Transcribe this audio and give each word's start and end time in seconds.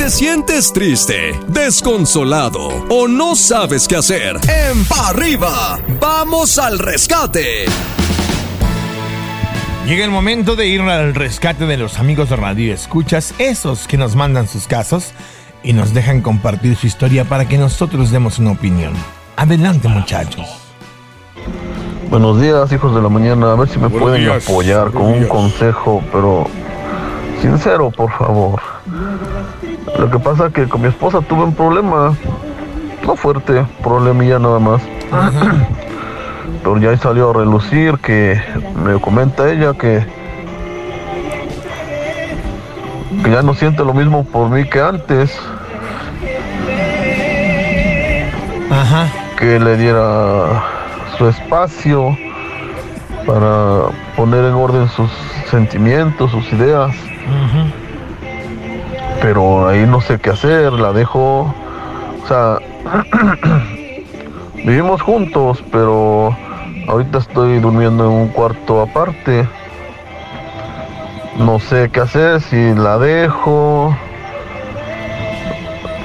te 0.00 0.08
sientes 0.08 0.72
triste, 0.72 1.38
desconsolado 1.48 2.68
o 2.88 3.06
no 3.06 3.36
sabes 3.36 3.86
qué 3.86 3.96
hacer, 3.96 4.36
en 4.48 4.82
Pa 4.86 5.08
Arriba, 5.08 5.78
vamos 6.00 6.58
al 6.58 6.78
rescate. 6.78 7.66
Llega 9.86 10.02
el 10.02 10.10
momento 10.10 10.56
de 10.56 10.68
ir 10.68 10.80
al 10.80 11.14
rescate 11.14 11.66
de 11.66 11.76
los 11.76 11.98
amigos 11.98 12.30
de 12.30 12.36
Radio 12.36 12.72
Escuchas, 12.72 13.34
esos 13.36 13.86
que 13.86 13.98
nos 13.98 14.16
mandan 14.16 14.48
sus 14.48 14.66
casos 14.66 15.12
y 15.62 15.74
nos 15.74 15.92
dejan 15.92 16.22
compartir 16.22 16.76
su 16.76 16.86
historia 16.86 17.26
para 17.26 17.46
que 17.46 17.58
nosotros 17.58 18.10
demos 18.10 18.38
una 18.38 18.52
opinión. 18.52 18.94
Adelante, 19.36 19.86
muchachos. 19.88 20.46
Buenos 22.08 22.40
días, 22.40 22.72
hijos 22.72 22.94
de 22.94 23.02
la 23.02 23.10
mañana. 23.10 23.52
A 23.52 23.54
ver 23.54 23.68
si 23.68 23.78
me 23.78 23.90
pueden 23.90 24.30
apoyar 24.30 24.92
con 24.92 25.02
un 25.02 25.26
consejo, 25.26 26.02
pero 26.10 26.46
sincero, 27.42 27.90
por 27.90 28.10
favor. 28.12 28.69
Lo 30.00 30.10
que 30.10 30.18
pasa 30.18 30.46
es 30.46 30.54
que 30.54 30.66
con 30.66 30.80
mi 30.80 30.88
esposa 30.88 31.20
tuve 31.20 31.44
un 31.44 31.54
problema, 31.54 32.16
no 33.06 33.16
fuerte, 33.16 33.66
problemilla 33.82 34.38
nada 34.38 34.58
más. 34.58 34.80
pero 36.64 36.78
ya 36.78 36.96
salió 36.96 37.28
a 37.28 37.32
relucir 37.34 37.98
que 37.98 38.40
me 38.82 38.98
comenta 38.98 39.50
ella 39.50 39.74
que 39.74 40.06
que 43.22 43.30
ya 43.30 43.42
no 43.42 43.52
siente 43.52 43.84
lo 43.84 43.92
mismo 43.92 44.24
por 44.24 44.48
mí 44.48 44.64
que 44.64 44.80
antes. 44.80 45.38
Ajá. 48.70 49.06
Que 49.38 49.60
le 49.60 49.76
diera 49.76 50.64
su 51.18 51.28
espacio 51.28 52.16
para 53.26 53.90
poner 54.16 54.46
en 54.46 54.54
orden 54.54 54.88
sus 54.88 55.10
sentimientos, 55.50 56.30
sus 56.30 56.50
ideas. 56.54 56.96
Pero 59.20 59.68
ahí 59.68 59.86
no 59.86 60.00
sé 60.00 60.18
qué 60.18 60.30
hacer, 60.30 60.72
la 60.72 60.92
dejo. 60.92 61.52
O 62.22 62.26
sea, 62.26 62.58
vivimos 64.54 65.02
juntos, 65.02 65.62
pero 65.70 66.36
ahorita 66.88 67.18
estoy 67.18 67.60
durmiendo 67.60 68.04
en 68.04 68.10
un 68.10 68.28
cuarto 68.28 68.80
aparte. 68.80 69.46
No 71.38 71.58
sé 71.58 71.90
qué 71.92 72.00
hacer, 72.00 72.40
si 72.40 72.74
la 72.74 72.98
dejo. 72.98 73.96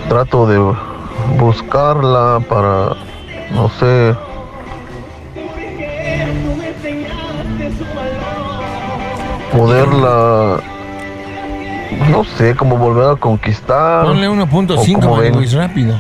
Trato 0.10 0.46
de 0.46 0.76
buscarla 1.40 2.40
para, 2.48 2.96
no 3.52 3.70
sé, 3.70 4.16
poderla, 9.52 10.60
no 12.10 12.24
sé, 12.24 12.56
como 12.56 12.78
volver 12.78 13.10
a 13.10 13.16
conquistar. 13.16 14.06
Ponle 14.06 14.28
1.5 14.30 15.18
Maniwis 15.18 15.54
rápido. 15.54 16.00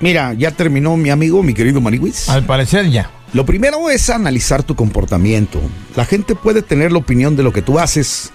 Mira, 0.00 0.34
ya 0.34 0.50
terminó 0.50 0.96
mi 0.96 1.10
amigo, 1.10 1.42
mi 1.42 1.54
querido 1.54 1.80
Maniwis. 1.80 2.28
Al 2.28 2.44
parecer 2.44 2.90
ya. 2.90 3.10
Lo 3.32 3.44
primero 3.44 3.90
es 3.90 4.08
analizar 4.10 4.62
tu 4.62 4.76
comportamiento. 4.76 5.60
La 5.94 6.04
gente 6.04 6.34
puede 6.34 6.62
tener 6.62 6.92
la 6.92 6.98
opinión 6.98 7.36
de 7.36 7.42
lo 7.42 7.52
que 7.52 7.62
tú 7.62 7.78
haces, 7.78 8.32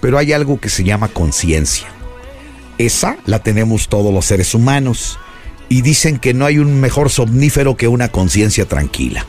pero 0.00 0.18
hay 0.18 0.32
algo 0.32 0.60
que 0.60 0.68
se 0.68 0.84
llama 0.84 1.08
conciencia. 1.08 1.86
Esa 2.78 3.16
la 3.26 3.38
tenemos 3.38 3.88
todos 3.88 4.12
los 4.12 4.26
seres 4.26 4.54
humanos 4.54 5.18
y 5.68 5.82
dicen 5.82 6.18
que 6.18 6.34
no 6.34 6.44
hay 6.44 6.58
un 6.58 6.80
mejor 6.80 7.10
somnífero 7.10 7.76
que 7.76 7.88
una 7.88 8.08
conciencia 8.08 8.66
tranquila. 8.66 9.24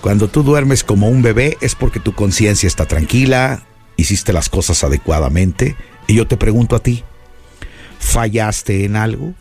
Cuando 0.00 0.28
tú 0.28 0.42
duermes 0.42 0.84
como 0.84 1.08
un 1.08 1.22
bebé 1.22 1.56
es 1.60 1.74
porque 1.74 1.98
tu 1.98 2.12
conciencia 2.12 2.66
está 2.66 2.86
tranquila, 2.86 3.62
hiciste 3.98 4.32
las 4.32 4.48
cosas 4.48 4.82
adecuadamente. 4.82 5.76
Y 6.06 6.14
yo 6.14 6.26
te 6.26 6.38
pregunto 6.38 6.74
a 6.74 6.82
ti, 6.82 7.04
¿fallaste 7.98 8.86
en 8.86 8.96
algo? 8.96 9.34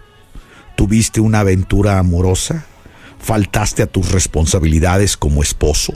¿Tuviste 0.75 1.21
una 1.21 1.39
aventura 1.39 1.99
amorosa? 1.99 2.65
¿Faltaste 3.19 3.83
a 3.83 3.87
tus 3.87 4.11
responsabilidades 4.11 5.15
como 5.15 5.41
esposo? 5.41 5.93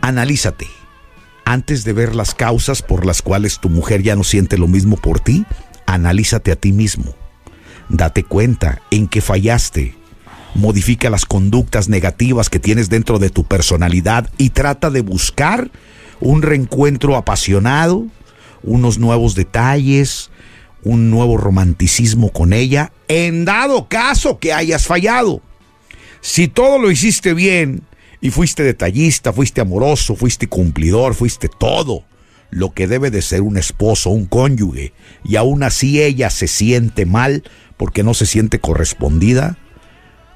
Analízate. 0.00 0.66
Antes 1.44 1.84
de 1.84 1.92
ver 1.92 2.16
las 2.16 2.34
causas 2.34 2.82
por 2.82 3.06
las 3.06 3.22
cuales 3.22 3.60
tu 3.60 3.68
mujer 3.68 4.02
ya 4.02 4.16
no 4.16 4.24
siente 4.24 4.58
lo 4.58 4.66
mismo 4.66 4.96
por 4.96 5.20
ti, 5.20 5.44
analízate 5.86 6.50
a 6.50 6.56
ti 6.56 6.72
mismo. 6.72 7.14
Date 7.90 8.24
cuenta 8.24 8.80
en 8.90 9.06
que 9.06 9.20
fallaste 9.20 9.94
modifica 10.54 11.10
las 11.10 11.26
conductas 11.26 11.88
negativas 11.88 12.48
que 12.48 12.60
tienes 12.60 12.88
dentro 12.88 13.18
de 13.18 13.30
tu 13.30 13.44
personalidad 13.44 14.30
y 14.38 14.50
trata 14.50 14.90
de 14.90 15.02
buscar 15.02 15.70
un 16.20 16.42
reencuentro 16.42 17.16
apasionado, 17.16 18.06
unos 18.62 18.98
nuevos 18.98 19.34
detalles, 19.34 20.30
un 20.82 21.10
nuevo 21.10 21.36
romanticismo 21.36 22.30
con 22.30 22.52
ella, 22.52 22.92
en 23.08 23.44
dado 23.44 23.88
caso 23.88 24.38
que 24.38 24.52
hayas 24.52 24.86
fallado. 24.86 25.40
Si 26.20 26.48
todo 26.48 26.78
lo 26.78 26.90
hiciste 26.90 27.34
bien 27.34 27.82
y 28.20 28.30
fuiste 28.30 28.62
detallista, 28.62 29.32
fuiste 29.32 29.60
amoroso, 29.60 30.14
fuiste 30.16 30.46
cumplidor, 30.46 31.14
fuiste 31.14 31.48
todo 31.48 32.04
lo 32.50 32.72
que 32.72 32.86
debe 32.86 33.10
de 33.10 33.20
ser 33.20 33.42
un 33.42 33.56
esposo, 33.56 34.10
un 34.10 34.26
cónyuge, 34.26 34.92
y 35.24 35.36
aún 35.36 35.62
así 35.62 36.00
ella 36.00 36.30
se 36.30 36.46
siente 36.46 37.04
mal 37.04 37.42
porque 37.76 38.02
no 38.02 38.14
se 38.14 38.26
siente 38.26 38.60
correspondida, 38.60 39.58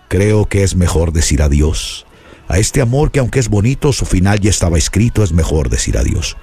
creo 0.09 0.47
que 0.47 0.65
es 0.65 0.75
mejor 0.75 1.13
decir 1.13 1.43
adiós. 1.43 2.07
A 2.49 2.59
este 2.59 2.81
amor 2.81 3.11
que 3.11 3.21
aunque 3.21 3.39
es 3.39 3.49
bonito, 3.49 3.93
su 3.93 4.07
final 4.07 4.41
ya 4.41 4.51
estaba 4.51 4.79
escrito, 4.79 5.23
es 5.23 5.33
mejor 5.33 5.69
decir 5.69 5.99
adiós. 5.99 6.37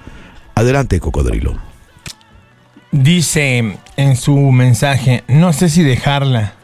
Adelante, 0.54 1.00
cocodrilo. 1.00 1.58
Dice 2.92 3.76
en 3.96 4.16
su 4.16 4.36
mensaje, 4.52 5.24
no 5.28 5.52
sé 5.52 5.68
si 5.68 5.82
dejarla. 5.82 6.54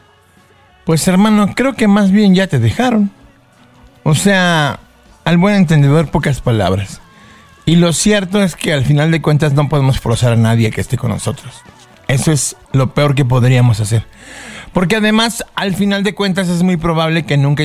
Pues 0.84 1.06
hermano, 1.08 1.54
creo 1.54 1.74
que 1.74 1.88
más 1.88 2.10
bien 2.10 2.34
ya 2.34 2.46
te 2.46 2.58
dejaron. 2.58 3.10
O 4.04 4.14
sea, 4.14 4.80
al 5.24 5.38
buen 5.38 5.56
entendedor 5.56 6.10
pocas 6.10 6.40
palabras. 6.40 7.00
Y 7.64 7.76
lo 7.76 7.92
cierto 7.92 8.42
es 8.42 8.56
que 8.56 8.72
al 8.72 8.84
final 8.84 9.10
de 9.10 9.22
cuentas 9.22 9.52
no 9.52 9.68
podemos 9.68 10.00
forzar 10.00 10.32
a 10.32 10.36
nadie 10.36 10.70
que 10.70 10.80
esté 10.80 10.96
con 10.96 11.10
nosotros. 11.10 11.62
Eso 12.08 12.32
es 12.32 12.56
lo 12.72 12.94
peor 12.94 13.14
que 13.14 13.24
podríamos 13.24 13.80
hacer. 13.80 14.04
Porque 14.72 14.96
además, 14.96 15.44
al 15.54 15.74
final 15.74 16.02
de 16.02 16.14
cuentas, 16.14 16.48
es 16.48 16.62
muy 16.62 16.76
probable 16.76 17.24
que 17.24 17.36
nunca, 17.36 17.64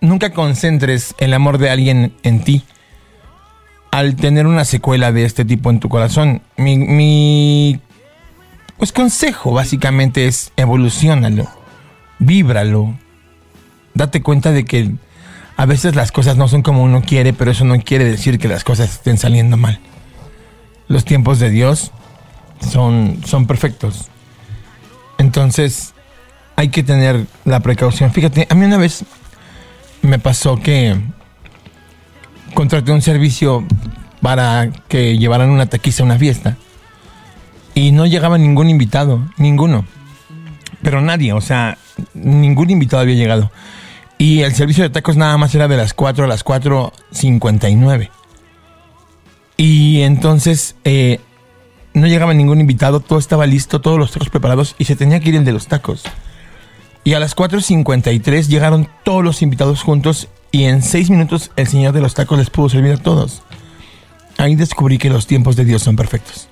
nunca 0.00 0.32
concentres 0.32 1.14
el 1.18 1.34
amor 1.34 1.58
de 1.58 1.70
alguien 1.70 2.14
en 2.22 2.42
ti. 2.42 2.64
Al 3.90 4.16
tener 4.16 4.46
una 4.46 4.64
secuela 4.64 5.12
de 5.12 5.24
este 5.24 5.44
tipo 5.44 5.70
en 5.70 5.80
tu 5.80 5.88
corazón. 5.88 6.42
Mi, 6.56 6.76
mi 6.76 7.80
pues 8.78 8.92
consejo 8.92 9.52
básicamente 9.52 10.26
es 10.26 10.52
evolucionalo. 10.56 11.48
Víbralo. 12.18 12.96
Date 13.94 14.22
cuenta 14.22 14.52
de 14.52 14.64
que 14.64 14.94
a 15.56 15.66
veces 15.66 15.96
las 15.96 16.12
cosas 16.12 16.36
no 16.36 16.46
son 16.46 16.62
como 16.62 16.84
uno 16.84 17.02
quiere, 17.02 17.32
pero 17.32 17.50
eso 17.50 17.64
no 17.64 17.78
quiere 17.80 18.04
decir 18.04 18.38
que 18.38 18.46
las 18.46 18.62
cosas 18.64 18.90
estén 18.90 19.18
saliendo 19.18 19.56
mal. 19.56 19.80
Los 20.86 21.04
tiempos 21.04 21.40
de 21.40 21.50
Dios 21.50 21.90
son, 22.60 23.20
son 23.26 23.46
perfectos. 23.46 24.08
Entonces, 25.18 25.94
hay 26.58 26.70
que 26.70 26.82
tener 26.82 27.24
la 27.44 27.60
precaución. 27.60 28.10
Fíjate, 28.10 28.48
a 28.50 28.54
mí 28.56 28.66
una 28.66 28.78
vez 28.78 29.04
me 30.02 30.18
pasó 30.18 30.56
que 30.56 30.96
contraté 32.52 32.90
un 32.90 33.00
servicio 33.00 33.64
para 34.20 34.68
que 34.88 35.16
llevaran 35.18 35.50
una 35.50 35.66
taquiza 35.66 36.02
a 36.02 36.06
una 36.06 36.18
fiesta 36.18 36.56
y 37.76 37.92
no 37.92 38.06
llegaba 38.06 38.38
ningún 38.38 38.68
invitado, 38.70 39.24
ninguno. 39.36 39.84
Pero 40.82 41.00
nadie, 41.00 41.32
o 41.32 41.40
sea, 41.40 41.78
ningún 42.14 42.70
invitado 42.70 43.02
había 43.02 43.14
llegado. 43.14 43.52
Y 44.18 44.40
el 44.40 44.52
servicio 44.52 44.82
de 44.82 44.90
tacos 44.90 45.16
nada 45.16 45.38
más 45.38 45.54
era 45.54 45.68
de 45.68 45.76
las 45.76 45.94
4 45.94 46.24
a 46.24 46.26
las 46.26 46.44
4.59. 46.44 48.10
Y 49.56 50.00
entonces 50.00 50.74
eh, 50.82 51.20
no 51.94 52.08
llegaba 52.08 52.34
ningún 52.34 52.60
invitado, 52.60 52.98
todo 52.98 53.20
estaba 53.20 53.46
listo, 53.46 53.80
todos 53.80 53.96
los 53.96 54.10
tacos 54.10 54.28
preparados 54.28 54.74
y 54.76 54.86
se 54.86 54.96
tenía 54.96 55.20
que 55.20 55.28
ir 55.28 55.36
el 55.36 55.44
de 55.44 55.52
los 55.52 55.68
tacos. 55.68 56.02
Y 57.04 57.14
a 57.14 57.20
las 57.20 57.36
4.53 57.36 58.48
llegaron 58.48 58.88
todos 59.04 59.24
los 59.24 59.42
invitados 59.42 59.82
juntos 59.82 60.28
y 60.50 60.64
en 60.64 60.82
6 60.82 61.10
minutos 61.10 61.50
el 61.56 61.66
señor 61.66 61.92
de 61.92 62.00
los 62.00 62.14
tacos 62.14 62.38
les 62.38 62.50
pudo 62.50 62.68
servir 62.68 62.92
a 62.92 63.02
todos. 63.02 63.42
Ahí 64.36 64.54
descubrí 64.54 64.98
que 64.98 65.10
los 65.10 65.26
tiempos 65.26 65.56
de 65.56 65.64
Dios 65.64 65.82
son 65.82 65.96
perfectos. 65.96 66.48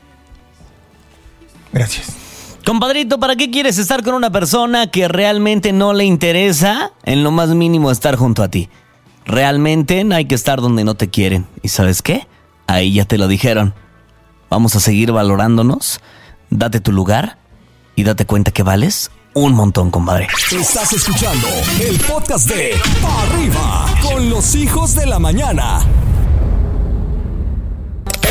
Gracias. 1.72 2.16
Compadrito, 2.64 3.20
¿para 3.20 3.36
qué 3.36 3.50
quieres 3.50 3.78
estar 3.78 4.02
con 4.02 4.14
una 4.14 4.30
persona 4.30 4.88
que 4.88 5.06
realmente 5.06 5.72
no 5.72 5.92
le 5.92 6.04
interesa 6.04 6.90
en 7.04 7.22
lo 7.22 7.30
más 7.30 7.50
mínimo 7.50 7.92
estar 7.92 8.16
junto 8.16 8.42
a 8.42 8.48
ti? 8.48 8.68
Realmente 9.24 10.02
no 10.02 10.16
hay 10.16 10.24
que 10.24 10.34
estar 10.34 10.60
donde 10.60 10.82
no 10.82 10.94
te 10.96 11.08
quieren. 11.08 11.46
¿Y 11.62 11.68
sabes 11.68 12.02
qué? 12.02 12.26
Ahí 12.66 12.94
ya 12.94 13.04
te 13.04 13.18
lo 13.18 13.28
dijeron. 13.28 13.74
Vamos 14.50 14.74
a 14.74 14.80
seguir 14.80 15.12
valorándonos. 15.12 16.00
Date 16.50 16.80
tu 16.80 16.90
lugar 16.90 17.38
y 17.94 18.02
date 18.02 18.26
cuenta 18.26 18.50
que 18.50 18.64
vales 18.64 19.10
un 19.36 19.52
montón, 19.52 19.90
compadre. 19.90 20.28
Estás 20.50 20.94
escuchando 20.94 21.46
el 21.78 22.00
podcast 22.00 22.48
de 22.48 22.74
Pa 23.02 23.22
Arriba 23.22 23.86
con 24.02 24.30
los 24.30 24.54
hijos 24.54 24.94
de 24.94 25.04
la 25.04 25.18
mañana. 25.18 25.80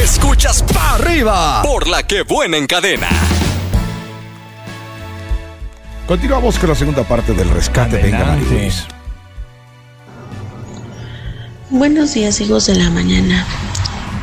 Escuchas 0.01 0.63
Pa 0.63 0.95
Arriba 0.95 1.61
por 1.61 1.87
la 1.87 2.01
que 2.01 2.23
buena 2.23 2.57
en 2.57 2.65
cadena. 2.65 3.07
Continuamos 6.07 6.57
con 6.57 6.69
la 6.69 6.75
segunda 6.75 7.03
parte 7.03 7.33
del 7.33 7.51
rescate. 7.51 7.97
Venga, 7.97 8.35
Luis. 8.49 8.87
Buenos 11.69 12.15
días, 12.15 12.41
hijos 12.41 12.65
de 12.65 12.75
la 12.77 12.89
mañana. 12.89 13.45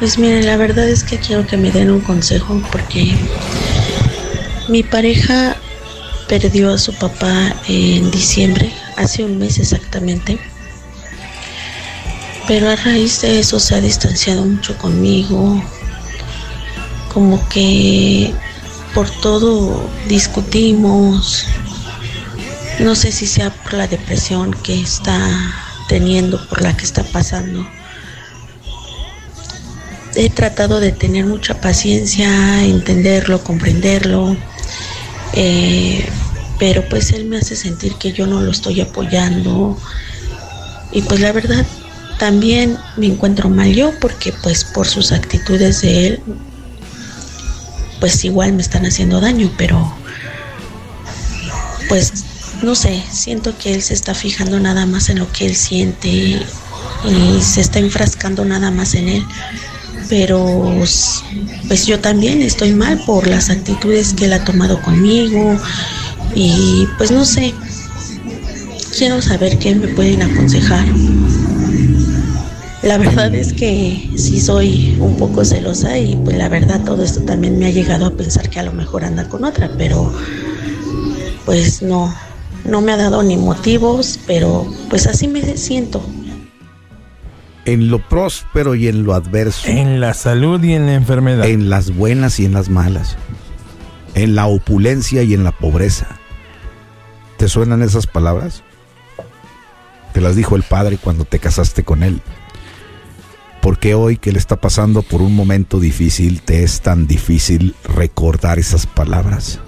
Pues 0.00 0.18
miren, 0.18 0.46
la 0.46 0.56
verdad 0.56 0.88
es 0.88 1.04
que 1.04 1.18
quiero 1.18 1.46
que 1.46 1.56
me 1.56 1.70
den 1.70 1.92
un 1.92 2.00
consejo 2.00 2.60
porque 2.72 3.14
mi 4.68 4.82
pareja 4.82 5.56
perdió 6.32 6.72
a 6.72 6.78
su 6.78 6.94
papá 6.94 7.54
en 7.68 8.10
diciembre, 8.10 8.72
hace 8.96 9.22
un 9.22 9.36
mes 9.36 9.58
exactamente. 9.58 10.38
Pero 12.48 12.70
a 12.70 12.76
raíz 12.76 13.20
de 13.20 13.38
eso 13.38 13.60
se 13.60 13.74
ha 13.74 13.82
distanciado 13.82 14.42
mucho 14.42 14.78
conmigo. 14.78 15.62
Como 17.12 17.46
que 17.50 18.32
por 18.94 19.10
todo 19.10 19.86
discutimos. 20.08 21.44
No 22.78 22.94
sé 22.94 23.12
si 23.12 23.26
sea 23.26 23.50
por 23.50 23.74
la 23.74 23.86
depresión 23.86 24.54
que 24.54 24.80
está 24.80 25.20
teniendo, 25.86 26.48
por 26.48 26.62
la 26.62 26.74
que 26.74 26.84
está 26.84 27.02
pasando. 27.02 27.68
He 30.14 30.30
tratado 30.30 30.80
de 30.80 30.92
tener 30.92 31.26
mucha 31.26 31.60
paciencia, 31.60 32.64
entenderlo, 32.64 33.44
comprenderlo, 33.44 34.34
eh, 35.34 36.08
pero 36.62 36.88
pues 36.88 37.10
él 37.10 37.24
me 37.24 37.38
hace 37.38 37.56
sentir 37.56 37.96
que 37.96 38.12
yo 38.12 38.24
no 38.24 38.40
lo 38.40 38.52
estoy 38.52 38.80
apoyando 38.80 39.76
y 40.92 41.02
pues 41.02 41.18
la 41.18 41.32
verdad 41.32 41.66
también 42.20 42.78
me 42.96 43.06
encuentro 43.06 43.48
mal 43.48 43.74
yo 43.74 43.90
porque 43.98 44.32
pues 44.44 44.62
por 44.62 44.86
sus 44.86 45.10
actitudes 45.10 45.82
de 45.82 46.06
él 46.06 46.22
pues 47.98 48.24
igual 48.24 48.52
me 48.52 48.62
están 48.62 48.86
haciendo 48.86 49.20
daño, 49.20 49.50
pero 49.58 49.92
pues 51.88 52.12
no 52.62 52.76
sé, 52.76 53.02
siento 53.10 53.58
que 53.58 53.74
él 53.74 53.82
se 53.82 53.94
está 53.94 54.14
fijando 54.14 54.60
nada 54.60 54.86
más 54.86 55.08
en 55.08 55.18
lo 55.18 55.32
que 55.32 55.46
él 55.46 55.56
siente 55.56 56.08
y 56.08 56.46
se 57.40 57.60
está 57.60 57.80
enfrascando 57.80 58.44
nada 58.44 58.70
más 58.70 58.94
en 58.94 59.08
él. 59.08 59.26
Pero 60.08 60.72
pues 61.66 61.86
yo 61.86 61.98
también 61.98 62.40
estoy 62.40 62.72
mal 62.72 63.02
por 63.04 63.26
las 63.26 63.50
actitudes 63.50 64.14
que 64.14 64.26
él 64.26 64.32
ha 64.32 64.44
tomado 64.44 64.80
conmigo 64.80 65.58
y 66.34 66.86
pues 66.98 67.10
no 67.10 67.24
sé, 67.24 67.54
quiero 68.96 69.20
saber 69.20 69.58
qué 69.58 69.74
me 69.74 69.88
pueden 69.88 70.22
aconsejar. 70.22 70.86
La 72.82 72.98
verdad 72.98 73.32
es 73.34 73.52
que 73.52 74.10
sí 74.16 74.40
soy 74.40 74.96
un 74.98 75.16
poco 75.16 75.44
celosa 75.44 75.98
y 75.98 76.16
pues 76.16 76.36
la 76.36 76.48
verdad 76.48 76.82
todo 76.84 77.04
esto 77.04 77.20
también 77.22 77.58
me 77.58 77.66
ha 77.66 77.70
llegado 77.70 78.06
a 78.06 78.10
pensar 78.10 78.50
que 78.50 78.58
a 78.58 78.64
lo 78.64 78.72
mejor 78.72 79.04
anda 79.04 79.28
con 79.28 79.44
otra, 79.44 79.70
pero 79.78 80.12
pues 81.44 81.80
no, 81.82 82.12
no 82.64 82.80
me 82.80 82.92
ha 82.92 82.96
dado 82.96 83.22
ni 83.22 83.36
motivos, 83.36 84.18
pero 84.26 84.66
pues 84.90 85.06
así 85.06 85.28
me 85.28 85.56
siento. 85.56 86.04
En 87.64 87.88
lo 87.88 88.00
próspero 88.00 88.74
y 88.74 88.88
en 88.88 89.04
lo 89.04 89.14
adverso. 89.14 89.68
En 89.68 90.00
la 90.00 90.14
salud 90.14 90.60
y 90.64 90.72
en 90.74 90.86
la 90.86 90.94
enfermedad. 90.94 91.46
En 91.46 91.70
las 91.70 91.94
buenas 91.94 92.40
y 92.40 92.46
en 92.46 92.54
las 92.54 92.68
malas. 92.68 93.16
En 94.16 94.34
la 94.34 94.46
opulencia 94.46 95.22
y 95.22 95.34
en 95.34 95.44
la 95.44 95.52
pobreza. 95.52 96.18
¿Te 97.42 97.48
suenan 97.48 97.82
esas 97.82 98.06
palabras? 98.06 98.62
Te 100.12 100.20
las 100.20 100.36
dijo 100.36 100.54
el 100.54 100.62
Padre 100.62 100.96
cuando 100.96 101.24
te 101.24 101.40
casaste 101.40 101.82
con 101.82 102.04
Él. 102.04 102.22
¿Por 103.60 103.80
qué 103.80 103.96
hoy 103.96 104.16
que 104.16 104.30
le 104.30 104.38
está 104.38 104.60
pasando 104.60 105.02
por 105.02 105.20
un 105.22 105.34
momento 105.34 105.80
difícil 105.80 106.40
te 106.42 106.62
es 106.62 106.82
tan 106.82 107.08
difícil 107.08 107.74
recordar 107.82 108.60
esas 108.60 108.86
palabras? 108.86 109.58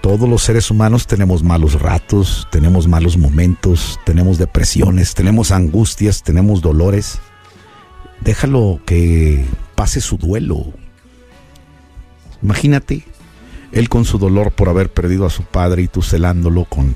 Todos 0.00 0.28
los 0.28 0.42
seres 0.42 0.68
humanos 0.68 1.06
tenemos 1.06 1.44
malos 1.44 1.80
ratos, 1.80 2.48
tenemos 2.50 2.88
malos 2.88 3.16
momentos, 3.16 4.00
tenemos 4.04 4.38
depresiones, 4.38 5.14
tenemos 5.14 5.52
angustias, 5.52 6.24
tenemos 6.24 6.60
dolores. 6.60 7.20
Déjalo 8.20 8.80
que 8.84 9.46
pase 9.76 10.00
su 10.00 10.16
duelo. 10.16 10.72
Imagínate, 12.42 13.04
él 13.74 13.88
con 13.88 14.04
su 14.04 14.18
dolor 14.18 14.52
por 14.52 14.68
haber 14.68 14.90
perdido 14.90 15.26
a 15.26 15.30
su 15.30 15.42
padre 15.42 15.82
y 15.82 15.88
tú 15.88 16.02
celándolo 16.02 16.64
con 16.64 16.94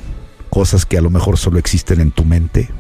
cosas 0.48 0.86
que 0.86 0.96
a 0.96 1.02
lo 1.02 1.10
mejor 1.10 1.36
solo 1.36 1.58
existen 1.58 2.00
en 2.00 2.10
tu 2.10 2.25
mente. 2.25 2.70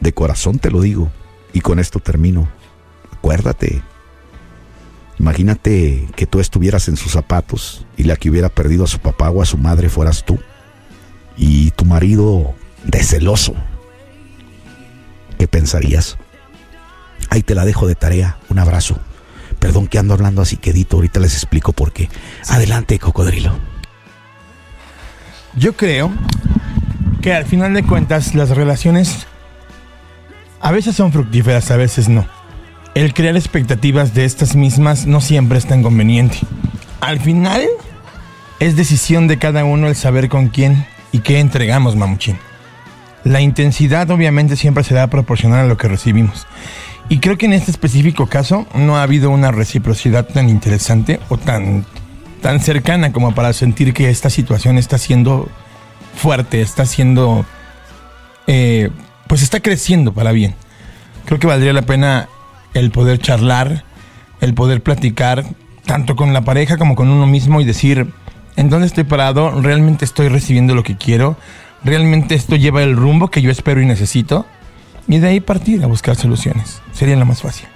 De 0.00 0.12
corazón 0.12 0.58
te 0.58 0.70
lo 0.70 0.80
digo, 0.80 1.10
y 1.52 1.60
con 1.60 1.78
esto 1.78 2.00
termino. 2.00 2.48
Acuérdate, 3.12 3.82
Imagínate 5.18 6.08
que 6.14 6.26
tú 6.26 6.40
estuvieras 6.40 6.88
en 6.88 6.96
sus 6.96 7.12
zapatos 7.12 7.86
y 7.96 8.04
la 8.04 8.16
que 8.16 8.28
hubiera 8.28 8.48
perdido 8.48 8.84
a 8.84 8.88
su 8.88 8.98
papá 8.98 9.30
o 9.30 9.40
a 9.40 9.46
su 9.46 9.56
madre 9.56 9.88
fueras 9.88 10.24
tú. 10.24 10.38
Y 11.36 11.70
tu 11.70 11.84
marido 11.84 12.54
de 12.84 13.02
celoso. 13.02 13.54
¿Qué 15.38 15.48
pensarías? 15.48 16.18
Ahí 17.30 17.42
te 17.42 17.54
la 17.54 17.64
dejo 17.64 17.86
de 17.86 17.94
tarea. 17.94 18.38
Un 18.48 18.58
abrazo. 18.58 18.98
Perdón 19.58 19.86
que 19.86 19.98
ando 19.98 20.14
hablando 20.14 20.42
así 20.42 20.56
quedito. 20.56 20.96
Ahorita 20.96 21.20
les 21.20 21.34
explico 21.34 21.72
por 21.72 21.92
qué. 21.92 22.08
Adelante, 22.48 22.98
cocodrilo. 22.98 23.52
Yo 25.56 25.74
creo 25.74 26.12
que 27.22 27.32
al 27.32 27.46
final 27.46 27.74
de 27.74 27.82
cuentas 27.82 28.34
las 28.34 28.50
relaciones 28.50 29.26
a 30.60 30.70
veces 30.70 30.96
son 30.96 31.12
fructíferas, 31.12 31.70
a 31.70 31.76
veces 31.76 32.08
no. 32.08 32.26
El 32.94 33.14
crear 33.14 33.36
expectativas 33.36 34.14
de 34.14 34.24
estas 34.24 34.56
mismas 34.56 35.06
no 35.06 35.20
siempre 35.20 35.58
es 35.58 35.66
tan 35.66 35.82
conveniente. 35.82 36.38
Al 37.00 37.20
final 37.20 37.62
es 38.58 38.76
decisión 38.76 39.28
de 39.28 39.38
cada 39.38 39.64
uno 39.64 39.88
el 39.88 39.96
saber 39.96 40.28
con 40.28 40.48
quién 40.48 40.86
y 41.12 41.20
qué 41.20 41.40
entregamos, 41.40 41.94
mamuchín. 41.96 42.38
La 43.24 43.40
intensidad 43.40 44.10
obviamente 44.10 44.56
siempre 44.56 44.84
será 44.84 45.08
proporcional 45.08 45.64
a 45.64 45.68
lo 45.68 45.76
que 45.76 45.88
recibimos. 45.88 46.46
Y 47.08 47.18
creo 47.18 47.38
que 47.38 47.46
en 47.46 47.52
este 47.52 47.70
específico 47.70 48.26
caso 48.26 48.66
no 48.74 48.96
ha 48.96 49.02
habido 49.02 49.30
una 49.30 49.52
reciprocidad 49.52 50.26
tan 50.26 50.48
interesante 50.48 51.20
o 51.28 51.36
tan, 51.36 51.86
tan 52.42 52.60
cercana 52.60 53.12
como 53.12 53.34
para 53.34 53.52
sentir 53.52 53.94
que 53.94 54.10
esta 54.10 54.28
situación 54.28 54.76
está 54.76 54.98
siendo 54.98 55.48
fuerte, 56.16 56.60
está 56.60 56.84
siendo... 56.84 57.44
eh, 58.46 58.90
pues 59.28 59.42
está 59.42 59.60
creciendo 59.60 60.12
para 60.12 60.32
bien. 60.32 60.54
Creo 61.26 61.38
que 61.38 61.46
valdría 61.46 61.72
la 61.72 61.82
pena 61.82 62.28
el 62.74 62.90
poder 62.90 63.18
charlar, 63.18 63.84
el 64.40 64.54
poder 64.54 64.82
platicar, 64.82 65.44
tanto 65.84 66.16
con 66.16 66.32
la 66.32 66.42
pareja 66.42 66.76
como 66.76 66.96
con 66.96 67.08
uno 67.08 67.26
mismo 67.26 67.60
y 67.60 67.64
decir, 67.64 68.12
¿en 68.56 68.68
dónde 68.68 68.86
estoy 68.88 69.04
parado? 69.04 69.60
¿Realmente 69.60 70.04
estoy 70.04 70.28
recibiendo 70.28 70.74
lo 70.74 70.82
que 70.82 70.96
quiero? 70.96 71.36
¿Realmente 71.84 72.34
esto 72.34 72.56
lleva 72.56 72.82
el 72.82 72.96
rumbo 72.96 73.28
que 73.28 73.42
yo 73.42 73.50
espero 73.50 73.80
y 73.80 73.86
necesito? 73.86 74.46
Y 75.08 75.18
de 75.18 75.28
ahí 75.28 75.40
partir 75.40 75.82
a 75.84 75.86
buscar 75.86 76.16
soluciones. 76.16 76.80
Sería 76.92 77.16
lo 77.16 77.26
más 77.26 77.42
fácil. 77.42 77.68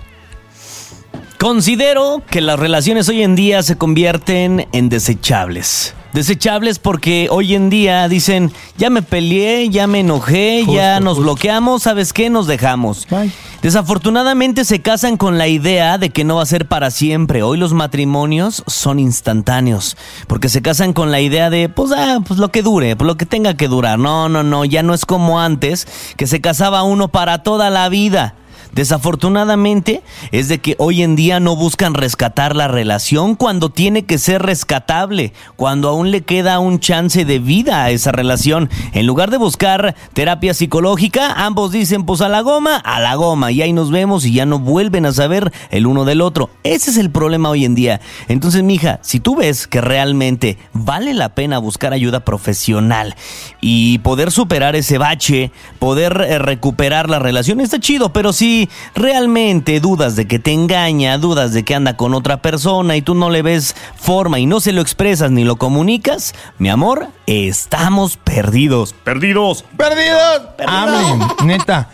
Considero 1.39 2.23
que 2.31 2.41
las 2.41 2.59
relaciones 2.59 3.09
hoy 3.09 3.23
en 3.23 3.35
día 3.35 3.63
se 3.63 3.77
convierten 3.77 4.69
en 4.73 4.89
desechables. 4.89 5.95
Desechables 6.13 6.79
porque 6.79 7.29
hoy 7.31 7.55
en 7.55 7.71
día 7.71 8.09
dicen, 8.09 8.53
ya 8.77 8.91
me 8.91 9.03
peleé, 9.03 9.69
ya 9.69 9.87
me 9.87 10.01
enojé, 10.01 10.65
ya 10.67 10.99
nos 11.01 11.15
justo. 11.17 11.23
bloqueamos, 11.23 11.83
¿sabes 11.83 12.13
qué? 12.13 12.31
Nos 12.31 12.47
dejamos. 12.47 13.07
Bye. 13.09 13.31
Desafortunadamente 13.63 14.65
se 14.65 14.81
casan 14.81 15.19
con 15.19 15.37
la 15.37 15.47
idea 15.47 15.99
de 15.99 16.11
que 16.11 16.25
no 16.25 16.37
va 16.37 16.43
a 16.43 16.47
ser 16.47 16.67
para 16.67 16.91
siempre. 16.91 17.43
Hoy 17.43 17.59
los 17.59 17.75
matrimonios 17.75 18.65
son 18.67 18.99
instantáneos. 18.99 19.97
Porque 20.27 20.49
se 20.49 20.63
casan 20.63 20.95
con 20.95 21.11
la 21.11 21.21
idea 21.21 21.51
de, 21.51 21.69
pues, 21.69 21.93
ah, 21.93 22.21
pues 22.27 22.41
lo 22.41 22.51
que 22.51 22.63
dure, 22.63 22.97
pues 22.97 23.07
lo 23.07 23.17
que 23.17 23.27
tenga 23.27 23.55
que 23.55 23.69
durar. 23.69 23.99
No, 23.99 24.29
no, 24.29 24.43
no, 24.43 24.65
ya 24.65 24.83
no 24.83 24.95
es 24.95 25.05
como 25.05 25.41
antes, 25.41 25.87
que 26.17 26.27
se 26.27 26.41
casaba 26.41 26.83
uno 26.83 27.09
para 27.09 27.43
toda 27.43 27.69
la 27.71 27.89
vida. 27.89 28.35
Desafortunadamente 28.73 30.03
es 30.33 30.49
de 30.49 30.59
que 30.59 30.77
hoy 30.79 31.03
en 31.03 31.17
día 31.17 31.41
no 31.41 31.57
buscan 31.57 31.95
rescatar 31.95 32.55
la 32.55 32.69
relación 32.69 33.35
cuando 33.35 33.71
tiene 33.71 34.05
que 34.05 34.19
ser 34.19 34.43
rescatable, 34.43 35.33
cuando 35.57 35.89
aún 35.89 36.11
le 36.11 36.23
queda 36.23 36.59
un 36.59 36.79
chance 36.79 37.25
de 37.25 37.39
vida 37.39 37.85
a 37.85 37.91
esa 37.91 38.13
relación. 38.13 38.71
En 38.93 39.07
lugar 39.07 39.31
de 39.31 39.39
buscar 39.39 39.95
terapia 40.13 40.55
psicológica, 40.55 41.45
ambos 41.45 41.73
dicen 41.73 42.05
pues 42.05 42.21
a 42.21 42.29
la 42.29 42.41
goma, 42.43 42.77
a 42.77 43.01
la 43.01 43.15
goma, 43.15 43.53
y 43.53 43.63
ahí 43.63 43.73
nos 43.73 43.91
vemos 43.91 44.25
y 44.25 44.33
ya 44.33 44.47
no 44.47 44.59
vuelven 44.59 45.07
a 45.07 45.13
saber 45.13 45.53
el 45.71 45.87
uno 45.87 46.05
del 46.05 46.21
otro. 46.21 46.51
Ese 46.63 46.91
es 46.91 46.97
el 46.97 47.11
problema 47.11 47.51
hoy 47.51 47.65
en 47.65 47.75
día. 47.75 48.01
Entonces, 48.29 48.63
mija, 48.63 49.01
si 49.03 49.21
tú 49.21 49.37
ves 49.37 49.67
que 49.67 49.81
realmente 49.81 50.59
vale 50.73 51.15
la 51.15 51.35
pena 51.35 51.59
buscar 51.59 51.93
ayuda 51.93 52.21
profesional 52.25 53.17
y 53.61 53.99
poder 53.99 54.31
superar 54.31 54.77
ese 54.77 54.99
bache, 54.99 55.51
poder 55.79 56.25
eh, 56.29 56.39
recuperar 56.39 57.11
la 57.11 57.19
relación, 57.19 57.61
está 57.61 57.81
chido, 57.81 58.13
pero 58.13 58.33
si 58.61 58.69
realmente 58.95 59.81
dudas 59.81 60.17
de 60.17 60.27
que 60.27 60.39
te 60.39 60.53
engaña, 60.53 61.17
dudas 61.19 61.53
de 61.53 61.65
que 61.65 61.75
anda 61.75 61.97
con 61.97 62.15
otra 62.15 62.43
persona 62.43 62.97
y 62.97 63.03
tú 63.03 63.15
no 63.15 63.31
le 63.31 63.43
ves 63.43 63.75
forma 63.97 64.39
y 64.39 64.47
no 64.47 64.61
se 64.61 64.73
lo 64.73 64.81
expresas 64.83 65.31
ni 65.31 65.45
lo 65.45 65.57
comunicas, 65.57 66.35
mi 66.59 66.69
amor, 66.69 67.09
estamos 67.27 68.17
perdidos. 68.17 68.95
Perdidos. 69.05 69.65
¡Perdidos! 69.77 70.43
Hablen, 70.67 71.21
neta. 71.45 71.89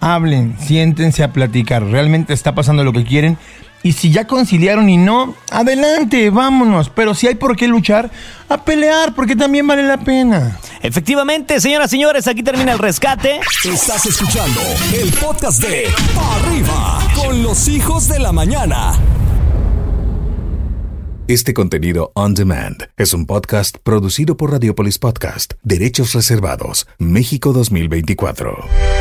Hablen, 0.00 0.56
siéntense 0.60 1.24
a 1.24 1.32
platicar. 1.32 1.82
¿Realmente 1.82 2.34
está 2.34 2.54
pasando 2.54 2.84
lo 2.84 2.92
que 2.92 3.04
quieren? 3.04 3.38
Y 3.84 3.92
si 3.92 4.10
ya 4.10 4.26
conciliaron 4.26 4.88
y 4.88 4.96
no, 4.96 5.34
adelante, 5.50 6.30
vámonos. 6.30 6.88
Pero 6.88 7.14
si 7.14 7.26
hay 7.26 7.34
por 7.34 7.54
qué 7.54 7.68
luchar, 7.68 8.10
a 8.48 8.64
pelear, 8.64 9.14
porque 9.14 9.36
también 9.36 9.66
vale 9.66 9.82
la 9.82 9.98
pena. 9.98 10.58
Efectivamente, 10.80 11.60
señoras 11.60 11.90
y 11.90 11.96
señores, 11.96 12.26
aquí 12.26 12.42
termina 12.42 12.72
el 12.72 12.78
rescate. 12.78 13.40
Estás 13.62 14.06
escuchando 14.06 14.58
el 14.98 15.12
podcast 15.12 15.62
de 15.62 15.86
Pa' 16.14 16.36
Arriba 16.36 16.98
con 17.14 17.42
los 17.42 17.68
hijos 17.68 18.08
de 18.08 18.20
la 18.20 18.32
mañana. 18.32 18.94
Este 21.28 21.52
contenido 21.52 22.10
on 22.14 22.32
demand 22.32 22.88
es 22.96 23.12
un 23.12 23.26
podcast 23.26 23.76
producido 23.82 24.38
por 24.38 24.52
Radiopolis 24.52 24.98
Podcast, 24.98 25.54
Derechos 25.62 26.14
Reservados, 26.14 26.86
México 26.98 27.52
2024. 27.52 28.93